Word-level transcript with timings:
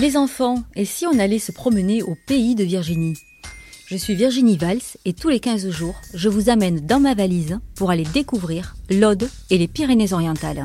Les 0.00 0.16
enfants, 0.16 0.62
et 0.76 0.86
si 0.86 1.06
on 1.06 1.18
allait 1.18 1.38
se 1.38 1.52
promener 1.52 2.02
au 2.02 2.16
pays 2.26 2.54
de 2.54 2.64
Virginie? 2.64 3.18
Je 3.84 3.98
suis 3.98 4.14
Virginie 4.14 4.56
Valls 4.56 4.80
et 5.04 5.12
tous 5.12 5.28
les 5.28 5.40
15 5.40 5.68
jours, 5.68 6.00
je 6.14 6.30
vous 6.30 6.48
amène 6.48 6.80
dans 6.86 7.00
ma 7.00 7.12
valise 7.12 7.58
pour 7.74 7.90
aller 7.90 8.04
découvrir 8.04 8.76
l'Aude 8.88 9.28
et 9.50 9.58
les 9.58 9.68
Pyrénées-Orientales. 9.68 10.64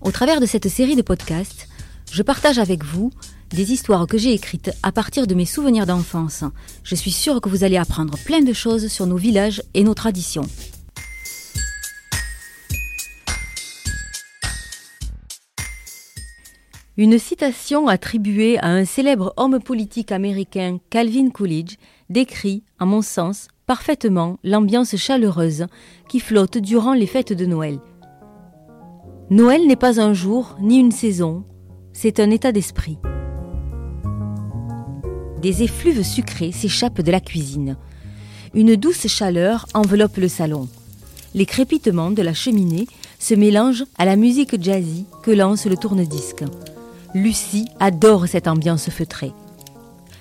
Au 0.00 0.12
travers 0.12 0.40
de 0.40 0.46
cette 0.46 0.68
série 0.68 0.94
de 0.94 1.02
podcasts, 1.02 1.66
je 2.12 2.22
partage 2.22 2.60
avec 2.60 2.84
vous 2.84 3.10
des 3.50 3.72
histoires 3.72 4.06
que 4.06 4.18
j'ai 4.18 4.32
écrites 4.32 4.70
à 4.84 4.92
partir 4.92 5.26
de 5.26 5.34
mes 5.34 5.46
souvenirs 5.46 5.86
d'enfance. 5.86 6.44
Je 6.84 6.94
suis 6.94 7.10
sûre 7.10 7.40
que 7.40 7.48
vous 7.48 7.64
allez 7.64 7.76
apprendre 7.76 8.16
plein 8.18 8.42
de 8.42 8.52
choses 8.52 8.86
sur 8.86 9.08
nos 9.08 9.16
villages 9.16 9.64
et 9.74 9.82
nos 9.82 9.94
traditions. 9.94 10.48
Une 16.96 17.18
citation 17.18 17.88
attribuée 17.88 18.56
à 18.58 18.68
un 18.68 18.84
célèbre 18.84 19.34
homme 19.36 19.58
politique 19.58 20.12
américain, 20.12 20.78
Calvin 20.90 21.30
Coolidge, 21.30 21.74
décrit, 22.08 22.62
à 22.78 22.84
mon 22.84 23.02
sens, 23.02 23.48
parfaitement 23.66 24.38
l'ambiance 24.44 24.94
chaleureuse 24.94 25.66
qui 26.08 26.20
flotte 26.20 26.56
durant 26.56 26.92
les 26.92 27.08
fêtes 27.08 27.32
de 27.32 27.46
Noël. 27.46 27.80
Noël 29.28 29.66
n'est 29.66 29.74
pas 29.74 30.00
un 30.00 30.14
jour 30.14 30.56
ni 30.60 30.78
une 30.78 30.92
saison, 30.92 31.42
c'est 31.92 32.20
un 32.20 32.30
état 32.30 32.52
d'esprit. 32.52 32.98
Des 35.42 35.64
effluves 35.64 36.04
sucrés 36.04 36.52
s'échappent 36.52 37.00
de 37.00 37.10
la 37.10 37.20
cuisine. 37.20 37.76
Une 38.54 38.76
douce 38.76 39.08
chaleur 39.08 39.66
enveloppe 39.74 40.18
le 40.18 40.28
salon. 40.28 40.68
Les 41.34 41.44
crépitements 41.44 42.12
de 42.12 42.22
la 42.22 42.34
cheminée 42.34 42.86
se 43.18 43.34
mélangent 43.34 43.84
à 43.98 44.04
la 44.04 44.14
musique 44.14 44.62
jazzy 44.62 45.06
que 45.24 45.32
lance 45.32 45.66
le 45.66 45.76
tourne-disque. 45.76 46.44
Lucie 47.14 47.68
adore 47.78 48.26
cette 48.26 48.48
ambiance 48.48 48.90
feutrée. 48.90 49.32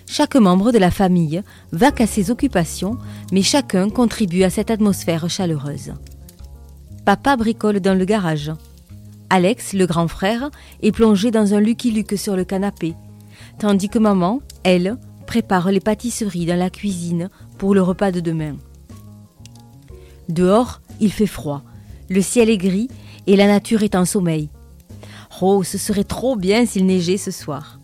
Chaque 0.06 0.36
membre 0.36 0.72
de 0.72 0.78
la 0.78 0.92
famille 0.92 1.42
va 1.72 1.90
à 1.98 2.06
ses 2.06 2.30
occupations, 2.30 3.00
mais 3.32 3.42
chacun 3.42 3.90
contribue 3.90 4.44
à 4.44 4.52
cette 4.52 4.70
atmosphère 4.70 5.28
chaleureuse. 5.28 5.94
Papa 7.04 7.36
bricole 7.36 7.80
dans 7.80 7.98
le 7.98 8.06
garage. 8.06 8.52
Alex, 9.32 9.74
le 9.74 9.88
grand 9.88 10.08
frère, 10.08 10.52
est 10.84 10.92
plongé 10.92 11.32
dans 11.32 11.56
un 11.56 11.60
Lucky 11.60 11.90
Luke 11.90 12.16
sur 12.16 12.36
le 12.36 12.46
canapé, 12.46 12.94
tandis 13.58 13.90
que 13.90 13.98
maman, 13.98 14.42
elle, 14.64 14.98
prépare 15.26 15.72
les 15.72 15.80
pâtisseries 15.80 16.46
dans 16.46 16.60
la 16.60 16.70
cuisine 16.70 17.32
pour 17.58 17.74
le 17.74 17.82
repas 17.82 18.12
de 18.12 18.20
demain. 18.20 18.56
Dehors, 20.30 20.80
il 21.00 21.12
fait 21.12 21.26
froid, 21.26 21.64
le 22.10 22.22
ciel 22.22 22.52
est 22.52 22.58
gris 22.58 22.88
et 23.26 23.36
la 23.36 23.48
nature 23.48 23.82
est 23.82 23.96
en 23.96 24.06
sommeil. 24.06 24.50
Ce 25.64 25.78
serait 25.78 26.06
trop 26.06 26.38
bien 26.38 26.66
s'il 26.66 26.86
neigeait 26.86 27.18
ce 27.18 27.32
soir. 27.32 27.80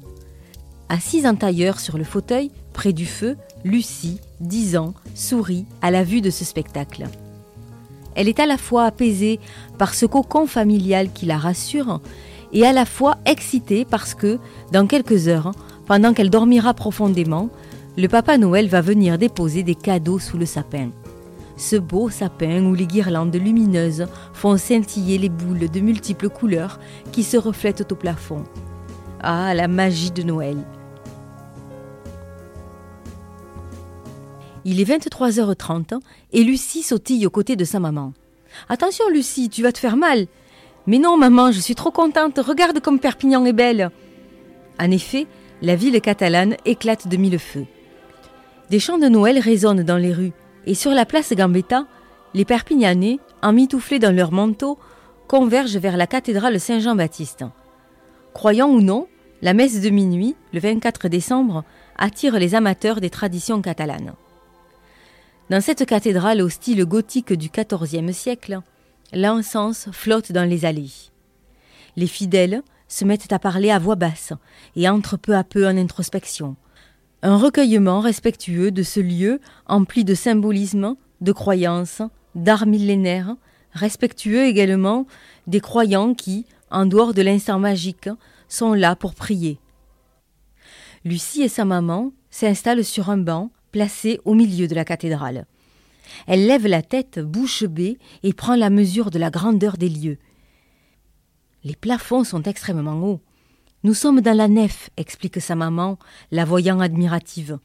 Assise 0.87 1.25
en 1.25 1.35
tailleur 1.35 1.79
sur 1.79 1.97
le 1.97 2.05
fauteuil, 2.05 2.51
près 2.71 2.93
du 2.93 3.05
feu, 3.05 3.35
Lucie, 3.65 4.21
10 4.39 4.77
ans, 4.77 4.93
sourit 5.13 5.65
à 5.81 5.91
la 5.91 6.03
vue 6.05 6.21
de 6.21 6.29
ce 6.29 6.45
spectacle. 6.45 7.07
Elle 8.15 8.29
est 8.29 8.39
à 8.39 8.45
la 8.45 8.57
fois 8.57 8.85
apaisée 8.85 9.41
par 9.77 9.93
ce 9.93 10.05
cocon 10.05 10.47
familial 10.47 11.11
qui 11.11 11.25
la 11.25 11.37
rassure 11.37 11.99
et 12.53 12.65
à 12.65 12.71
la 12.71 12.85
fois 12.85 13.17
excitée 13.25 13.83
parce 13.83 14.13
que, 14.13 14.39
dans 14.71 14.87
quelques 14.87 15.27
heures, 15.27 15.51
pendant 15.85 16.13
qu'elle 16.13 16.29
dormira 16.29 16.73
profondément, 16.73 17.49
le 17.97 18.07
Papa 18.07 18.37
Noël 18.37 18.69
va 18.69 18.79
venir 18.79 19.17
déposer 19.17 19.63
des 19.63 19.75
cadeaux 19.75 20.19
sous 20.19 20.37
le 20.37 20.45
sapin 20.45 20.91
ce 21.59 21.75
beau 21.75 22.09
sapin 22.09 22.63
où 22.63 22.73
les 22.73 22.87
guirlandes 22.87 23.35
lumineuses 23.35 24.07
font 24.33 24.57
scintiller 24.57 25.17
les 25.17 25.29
boules 25.29 25.69
de 25.69 25.79
multiples 25.81 26.29
couleurs 26.29 26.79
qui 27.11 27.23
se 27.23 27.35
reflètent 27.35 27.91
au 27.91 27.95
plafond. 27.95 28.45
Ah, 29.21 29.53
la 29.53 29.67
magie 29.67 30.11
de 30.11 30.23
Noël. 30.23 30.57
Il 34.63 34.79
est 34.79 34.89
23h30 34.89 35.99
et 36.31 36.43
Lucie 36.43 36.81
sautille 36.81 37.25
aux 37.25 37.29
côtés 37.29 37.57
de 37.57 37.65
sa 37.65 37.79
maman. 37.79 38.13
Attention 38.69 39.09
Lucie, 39.09 39.49
tu 39.49 39.61
vas 39.61 39.73
te 39.73 39.79
faire 39.79 39.97
mal. 39.97 40.27
Mais 40.87 40.97
non 40.97 41.17
maman, 41.17 41.51
je 41.51 41.59
suis 41.59 41.75
trop 41.75 41.91
contente, 41.91 42.39
regarde 42.39 42.79
comme 42.79 42.99
Perpignan 42.99 43.43
est 43.45 43.53
belle. 43.53 43.91
En 44.79 44.91
effet, 44.91 45.27
la 45.61 45.75
ville 45.75 45.99
catalane 45.99 46.55
éclate 46.63 47.09
de 47.09 47.17
mille 47.17 47.37
feux. 47.37 47.65
Des 48.69 48.79
chants 48.79 48.97
de 48.97 49.09
Noël 49.09 49.39
résonnent 49.39 49.83
dans 49.83 49.97
les 49.97 50.13
rues, 50.13 50.33
et 50.65 50.75
sur 50.75 50.91
la 50.91 51.05
place 51.05 51.33
Gambetta, 51.33 51.85
les 52.33 52.45
Perpignanais, 52.45 53.19
emmitouflés 53.41 53.99
dans 53.99 54.15
leurs 54.15 54.31
manteaux, 54.31 54.77
convergent 55.27 55.77
vers 55.77 55.97
la 55.97 56.07
cathédrale 56.07 56.59
Saint-Jean-Baptiste. 56.59 57.45
Croyant 58.33 58.69
ou 58.69 58.81
non, 58.81 59.07
la 59.41 59.53
messe 59.53 59.81
de 59.81 59.89
minuit, 59.89 60.35
le 60.53 60.59
24 60.59 61.07
décembre, 61.07 61.63
attire 61.97 62.39
les 62.39 62.55
amateurs 62.55 63.01
des 63.01 63.09
traditions 63.09 63.61
catalanes. 63.61 64.13
Dans 65.49 65.61
cette 65.61 65.85
cathédrale 65.85 66.41
au 66.41 66.49
style 66.49 66.85
gothique 66.85 67.33
du 67.33 67.49
XIVe 67.49 68.11
siècle, 68.11 68.59
l'encens 69.13 69.89
flotte 69.91 70.31
dans 70.31 70.47
les 70.47 70.65
allées. 70.65 70.91
Les 71.95 72.07
fidèles 72.07 72.61
se 72.87 73.05
mettent 73.05 73.31
à 73.31 73.39
parler 73.39 73.71
à 73.71 73.79
voix 73.79 73.95
basse 73.95 74.33
et 74.75 74.87
entrent 74.89 75.17
peu 75.17 75.35
à 75.35 75.43
peu 75.43 75.67
en 75.67 75.77
introspection, 75.77 76.55
un 77.21 77.37
recueillement 77.37 77.99
respectueux 77.99 78.71
de 78.71 78.83
ce 78.83 78.99
lieu 78.99 79.39
empli 79.65 80.03
de 80.03 80.15
symbolisme, 80.15 80.95
de 81.21 81.31
croyances, 81.31 82.01
d'art 82.35 82.65
millénaires, 82.65 83.35
respectueux 83.73 84.45
également 84.45 85.05
des 85.47 85.59
croyants 85.59 86.13
qui, 86.13 86.45
en 86.71 86.85
dehors 86.85 87.13
de 87.13 87.21
l'instant 87.21 87.59
magique, 87.59 88.09
sont 88.47 88.73
là 88.73 88.95
pour 88.95 89.13
prier. 89.15 89.59
Lucie 91.05 91.43
et 91.43 91.49
sa 91.49 91.65
maman 91.65 92.11
s'installent 92.29 92.85
sur 92.85 93.09
un 93.09 93.17
banc 93.17 93.51
placé 93.71 94.19
au 94.25 94.33
milieu 94.33 94.67
de 94.67 94.75
la 94.75 94.85
cathédrale. 94.85 95.45
Elle 96.25 96.47
lève 96.47 96.67
la 96.67 96.81
tête 96.81 97.19
bouche 97.19 97.63
bée 97.63 97.97
et 98.23 98.33
prend 98.33 98.55
la 98.55 98.69
mesure 98.69 99.11
de 99.11 99.19
la 99.19 99.29
grandeur 99.29 99.77
des 99.77 99.89
lieux. 99.89 100.17
Les 101.63 101.75
plafonds 101.75 102.23
sont 102.23 102.43
extrêmement 102.43 103.01
hauts. 103.03 103.21
Nous 103.83 103.93
sommes 103.93 104.19
dans 104.19 104.35
la 104.35 104.47
nef, 104.47 104.89
explique 104.97 105.39
sa 105.39 105.55
maman, 105.55 105.97
la 106.31 106.43
voyant 106.43 106.81
admirative. 106.81 107.59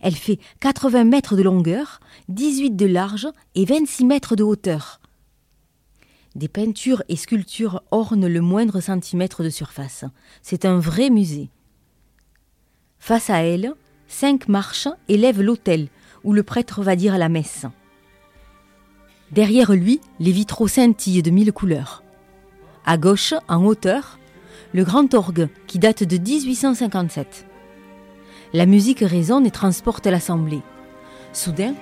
Elle 0.00 0.14
fait 0.14 0.38
80 0.60 1.04
mètres 1.04 1.36
de 1.36 1.42
longueur, 1.42 2.00
18 2.28 2.76
de 2.76 2.86
large 2.86 3.28
et 3.54 3.66
26 3.66 4.04
mètres 4.06 4.36
de 4.36 4.42
hauteur. 4.42 5.00
Des 6.34 6.48
peintures 6.48 7.02
et 7.08 7.16
sculptures 7.16 7.82
ornent 7.90 8.28
le 8.28 8.40
moindre 8.40 8.80
centimètre 8.80 9.42
de 9.42 9.50
surface. 9.50 10.04
C'est 10.42 10.64
un 10.64 10.78
vrai 10.78 11.10
musée. 11.10 11.50
Face 12.98 13.30
à 13.30 13.38
elle, 13.38 13.74
cinq 14.06 14.48
marches 14.48 14.88
élèvent 15.08 15.42
l'autel 15.42 15.88
où 16.22 16.32
le 16.32 16.42
prêtre 16.42 16.82
va 16.82 16.96
dire 16.96 17.18
la 17.18 17.28
messe. 17.28 17.66
Derrière 19.32 19.72
lui, 19.72 20.00
les 20.20 20.32
vitraux 20.32 20.68
scintillent 20.68 21.22
de 21.22 21.30
mille 21.30 21.52
couleurs. 21.52 22.02
À 22.86 22.96
gauche, 22.96 23.34
en 23.48 23.64
hauteur, 23.64 24.19
le 24.72 24.84
grand 24.84 25.12
orgue 25.14 25.48
qui 25.66 25.78
date 25.78 26.04
de 26.04 26.16
1857. 26.16 27.46
La 28.52 28.66
musique 28.66 29.00
résonne 29.00 29.46
et 29.46 29.50
transporte 29.50 30.06
l'assemblée. 30.06 30.62
Soudain, 31.32 31.74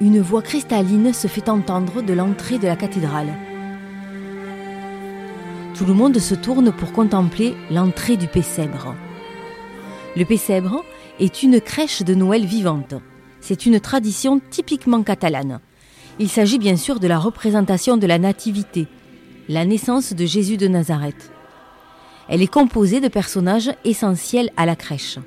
une 0.00 0.20
voix 0.20 0.42
cristalline 0.42 1.12
se 1.12 1.26
fait 1.26 1.48
entendre 1.48 2.02
de 2.02 2.12
l'entrée 2.12 2.58
de 2.58 2.66
la 2.66 2.76
cathédrale. 2.76 3.32
Tout 5.74 5.84
le 5.84 5.94
monde 5.94 6.18
se 6.18 6.34
tourne 6.34 6.72
pour 6.72 6.92
contempler 6.92 7.54
l'entrée 7.70 8.16
du 8.16 8.28
Pessèbre. 8.28 8.94
Le 10.16 10.24
Pessèbre 10.24 10.82
est 11.20 11.42
une 11.42 11.60
crèche 11.60 12.02
de 12.02 12.14
Noël 12.14 12.44
vivante. 12.44 12.94
C'est 13.40 13.66
une 13.66 13.80
tradition 13.80 14.40
typiquement 14.50 15.02
catalane. 15.02 15.60
Il 16.18 16.28
s'agit 16.28 16.58
bien 16.58 16.76
sûr 16.76 16.98
de 16.98 17.06
la 17.06 17.18
représentation 17.18 17.96
de 17.96 18.06
la 18.06 18.18
Nativité, 18.18 18.88
la 19.48 19.64
naissance 19.64 20.14
de 20.14 20.24
Jésus 20.24 20.56
de 20.56 20.66
Nazareth. 20.66 21.30
Elle 22.28 22.42
est 22.42 22.52
composée 22.52 23.00
de 23.00 23.08
personnages 23.08 23.70
essentiels 23.84 24.50
à 24.56 24.66
la 24.66 24.76
crèche. 24.76 25.18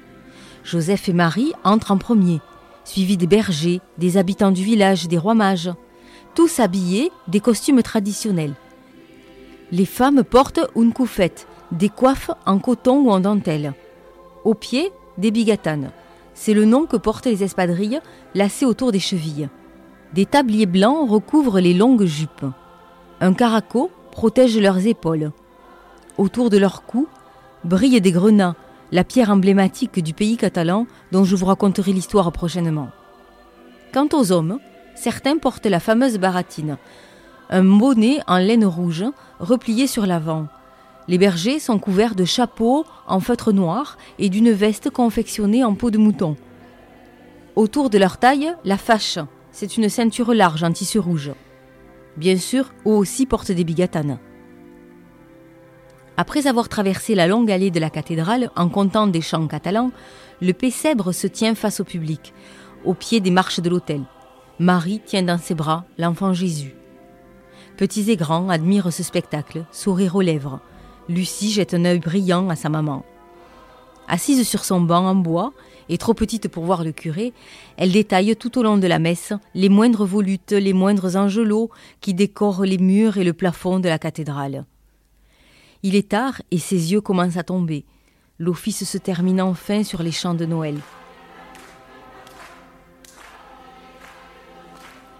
Joseph 0.63 1.07
et 1.07 1.13
Marie 1.13 1.53
entrent 1.63 1.91
en 1.91 1.97
premier, 1.97 2.41
suivis 2.83 3.17
des 3.17 3.27
bergers, 3.27 3.81
des 3.97 4.17
habitants 4.17 4.51
du 4.51 4.63
village, 4.63 5.07
des 5.07 5.17
rois 5.17 5.35
mages, 5.35 5.71
tous 6.35 6.59
habillés 6.59 7.11
des 7.27 7.39
costumes 7.39 7.81
traditionnels. 7.81 8.53
Les 9.71 9.85
femmes 9.85 10.23
portent 10.23 10.59
une 10.75 10.93
coufette, 10.93 11.47
des 11.71 11.89
coiffes 11.89 12.31
en 12.45 12.59
coton 12.59 12.99
ou 13.01 13.11
en 13.11 13.19
dentelle. 13.19 13.73
Au 14.43 14.53
pied, 14.53 14.91
des 15.17 15.31
bigatanes. 15.31 15.91
C'est 16.33 16.53
le 16.53 16.65
nom 16.65 16.85
que 16.85 16.97
portent 16.97 17.25
les 17.25 17.43
espadrilles 17.43 17.99
lacées 18.35 18.65
autour 18.65 18.91
des 18.91 18.99
chevilles. 18.99 19.49
Des 20.13 20.25
tabliers 20.25 20.65
blancs 20.65 21.09
recouvrent 21.09 21.59
les 21.59 21.73
longues 21.73 22.05
jupes. 22.05 22.45
Un 23.21 23.33
caraco 23.33 23.91
protège 24.11 24.57
leurs 24.57 24.87
épaules 24.87 25.31
autour 26.19 26.49
de 26.49 26.57
leur 26.57 26.83
cou, 26.83 27.07
brillent 27.63 28.01
des 28.01 28.11
grenats, 28.11 28.55
la 28.91 29.03
pierre 29.03 29.29
emblématique 29.31 30.03
du 30.03 30.13
pays 30.13 30.35
catalan 30.35 30.85
dont 31.11 31.23
je 31.23 31.35
vous 31.35 31.45
raconterai 31.45 31.93
l'histoire 31.93 32.31
prochainement. 32.31 32.89
Quant 33.93 34.09
aux 34.13 34.31
hommes, 34.31 34.59
certains 34.95 35.37
portent 35.37 35.65
la 35.65 35.79
fameuse 35.79 36.17
baratine, 36.17 36.77
un 37.49 37.63
bonnet 37.63 38.19
en 38.27 38.37
laine 38.37 38.65
rouge 38.65 39.05
replié 39.39 39.87
sur 39.87 40.05
l'avant. 40.05 40.47
Les 41.07 41.17
bergers 41.17 41.57
sont 41.57 41.79
couverts 41.79 42.15
de 42.15 42.25
chapeaux 42.25 42.85
en 43.07 43.19
feutre 43.19 43.51
noir 43.53 43.97
et 44.19 44.29
d'une 44.29 44.51
veste 44.51 44.89
confectionnée 44.89 45.63
en 45.63 45.73
peau 45.73 45.89
de 45.89 45.97
mouton. 45.97 46.35
Autour 47.55 47.89
de 47.89 47.97
leur 47.97 48.17
taille, 48.17 48.53
la 48.65 48.77
fâche, 48.77 49.19
c'est 49.51 49.77
une 49.77 49.89
ceinture 49.89 50.33
large 50.33 50.63
en 50.63 50.71
tissu 50.71 50.99
rouge. 50.99 51.31
Bien 52.17 52.37
sûr, 52.37 52.73
eux 52.85 52.91
aussi 52.91 53.25
portent 53.25 53.51
des 53.51 53.63
bigatanes. 53.63 54.19
Après 56.21 56.47
avoir 56.47 56.67
traversé 56.67 57.15
la 57.15 57.27
longue 57.27 57.49
allée 57.49 57.71
de 57.71 57.79
la 57.79 57.89
cathédrale 57.89 58.51
en 58.57 58.67
comptant 58.67 59.07
des 59.07 59.21
chants 59.21 59.47
catalans, 59.47 59.89
le 60.41 60.51
Pessèbre 60.51 61.13
se 61.13 61.27
tient 61.27 61.55
face 61.55 61.79
au 61.79 61.85
public, 61.85 62.33
au 62.83 62.93
pied 62.93 63.21
des 63.21 63.31
marches 63.31 63.61
de 63.61 63.69
l'autel. 63.69 64.01
Marie 64.59 64.99
tient 64.99 65.23
dans 65.23 65.37
ses 65.37 65.55
bras 65.55 65.85
l'enfant 65.97 66.33
Jésus. 66.33 66.75
Petits 67.77 68.11
et 68.11 68.17
grands 68.17 68.49
admirent 68.49 68.91
ce 68.91 69.01
spectacle, 69.01 69.63
sourire 69.71 70.17
aux 70.17 70.21
lèvres. 70.21 70.59
Lucie 71.07 71.53
jette 71.53 71.73
un 71.73 71.85
œil 71.85 71.99
brillant 71.99 72.49
à 72.49 72.57
sa 72.57 72.67
maman. 72.67 73.05
Assise 74.09 74.45
sur 74.45 74.65
son 74.65 74.81
banc 74.81 75.05
en 75.05 75.15
bois, 75.15 75.53
et 75.87 75.97
trop 75.97 76.13
petite 76.13 76.49
pour 76.49 76.65
voir 76.65 76.83
le 76.83 76.91
curé, 76.91 77.31
elle 77.77 77.93
détaille 77.93 78.35
tout 78.35 78.59
au 78.59 78.63
long 78.63 78.77
de 78.77 78.87
la 78.87 78.99
messe 78.99 79.31
les 79.55 79.69
moindres 79.69 80.05
volutes, 80.05 80.51
les 80.51 80.73
moindres 80.73 81.15
angelots 81.15 81.69
qui 82.01 82.13
décorent 82.13 82.65
les 82.65 82.77
murs 82.77 83.15
et 83.15 83.23
le 83.23 83.31
plafond 83.31 83.79
de 83.79 83.87
la 83.87 83.99
cathédrale. 83.99 84.65
Il 85.81 85.95
est 85.95 86.09
tard 86.09 86.41
et 86.51 86.59
ses 86.59 86.91
yeux 86.91 87.01
commencent 87.01 87.37
à 87.37 87.43
tomber. 87.43 87.85
L'office 88.37 88.83
se 88.83 88.97
termine 88.97 89.41
enfin 89.41 89.83
sur 89.83 90.03
les 90.03 90.11
chants 90.11 90.33
de 90.33 90.45
Noël. 90.45 90.77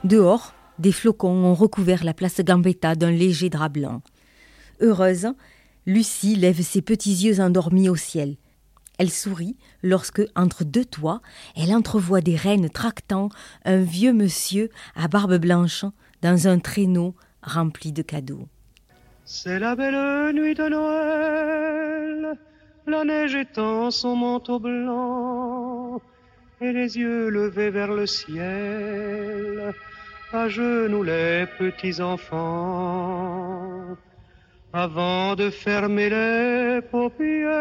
Dehors, 0.03 0.53
des 0.79 0.91
flocons 0.91 1.45
ont 1.45 1.53
recouvert 1.53 2.03
la 2.03 2.13
place 2.13 2.39
Gambetta 2.39 2.95
d'un 2.95 3.11
léger 3.11 3.49
drap 3.49 3.69
blanc. 3.69 4.01
Heureuse, 4.81 5.27
Lucie 5.85 6.35
lève 6.35 6.61
ses 6.61 6.81
petits 6.81 7.13
yeux 7.13 7.41
endormis 7.41 7.89
au 7.89 7.95
ciel. 7.95 8.37
Elle 8.97 9.09
sourit 9.09 9.55
lorsque, 9.81 10.21
entre 10.35 10.65
deux 10.65 10.85
toits, 10.85 11.21
elle 11.55 11.73
entrevoit 11.73 12.21
des 12.21 12.35
reines 12.35 12.69
tractant 12.69 13.29
un 13.63 13.81
vieux 13.81 14.13
monsieur 14.13 14.69
à 14.95 15.07
barbe 15.07 15.37
blanche 15.37 15.85
dans 16.21 16.47
un 16.47 16.59
traîneau 16.59 17.15
rempli 17.41 17.93
de 17.93 18.01
cadeaux. 18.01 18.47
C'est 19.31 19.59
la 19.59 19.75
belle 19.75 20.33
nuit 20.33 20.55
de 20.55 20.67
Noël, 20.67 22.35
la 22.87 23.03
neige 23.05 23.35
étend 23.35 23.91
son 23.91 24.15
manteau 24.15 24.57
blanc 24.57 26.01
et 26.59 26.71
les 26.73 26.97
yeux 26.97 27.29
levés 27.29 27.69
vers 27.69 27.93
le 27.93 28.07
ciel, 28.07 29.71
à 30.33 30.49
genoux 30.49 31.03
les 31.03 31.45
petits 31.59 32.01
enfants, 32.01 33.95
avant 34.73 35.35
de 35.35 35.51
fermer 35.51 36.09
les 36.09 36.81
paupières, 36.81 37.51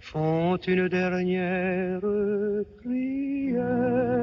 font 0.00 0.56
une 0.56 0.88
dernière 0.88 2.00
prière. 2.82 4.14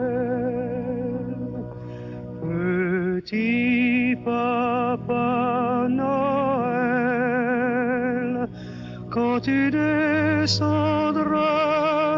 Papa 4.15 5.87
Noël, 5.89 6.11
quand 9.09 9.39
tu 9.41 9.71
descendras 9.71 11.11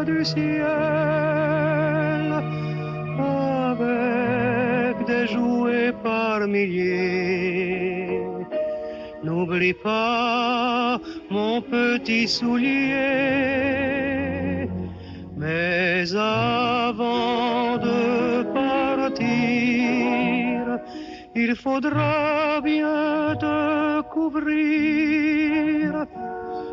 du 0.04 0.24
ciel 0.24 0.64
avec 3.18 5.06
des 5.06 5.26
jouets 5.26 5.92
par 6.02 6.46
milliers, 6.46 8.20
n'oublie 9.22 9.74
pas 9.74 11.00
mon 11.30 11.60
petit 11.60 12.26
soulier. 12.28 13.34
Mais 15.36 16.04
avant 16.14 17.76
de 17.78 18.44
il 21.44 21.54
faudra 21.56 22.60
bien 22.62 23.36
te 23.44 24.00
couvrir. 24.14 26.06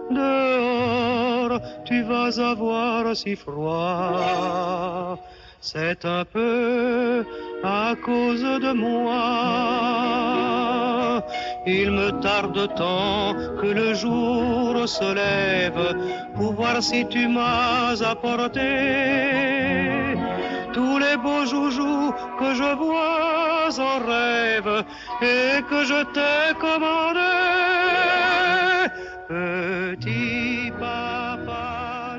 Dehors, 0.10 1.60
tu 1.84 1.98
vas 2.04 2.40
avoir 2.40 3.16
si 3.16 3.36
froid. 3.36 5.18
C'est 5.60 6.06
un 6.06 6.26
peu 6.26 7.26
à 7.64 7.94
cause 8.08 8.48
de 8.66 8.72
moi. 8.86 9.18
Il 11.68 11.92
me 11.92 12.10
tarde 12.28 12.62
tant 12.76 13.36
que 13.60 13.70
le 13.82 13.94
jour 13.94 14.88
se 14.98 15.10
lève 15.24 15.86
pour 16.36 16.54
voir 16.54 16.82
si 16.82 17.06
tu 17.08 17.28
m'as 17.28 18.02
apporté 18.14 18.70
tous 20.74 20.98
les 20.98 21.18
beaux 21.18 21.46
joujoux 21.46 22.14
que 22.40 22.50
je 22.56 22.76
vois 22.84 23.51
et 25.22 25.62
que 25.70 25.86
je. 25.86 26.04
Petit 29.28 30.72
papa 30.78 32.18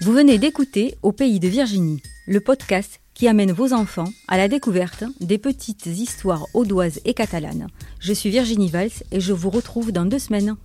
Vous 0.00 0.12
venez 0.12 0.38
d'écouter 0.38 0.96
Au 1.02 1.12
pays 1.12 1.38
de 1.38 1.48
Virginie, 1.48 2.02
le 2.26 2.40
podcast 2.40 3.00
qui 3.14 3.28
amène 3.28 3.52
vos 3.52 3.72
enfants 3.72 4.08
à 4.28 4.36
la 4.36 4.48
découverte 4.48 5.04
des 5.20 5.38
petites 5.38 5.86
histoires 5.86 6.46
audoises 6.54 7.00
et 7.04 7.14
catalanes. 7.14 7.66
Je 8.00 8.12
suis 8.12 8.30
Virginie 8.30 8.70
Valls 8.70 8.90
et 9.10 9.20
je 9.20 9.32
vous 9.32 9.50
retrouve 9.50 9.92
dans 9.92 10.04
deux 10.04 10.20
semaines. 10.20 10.56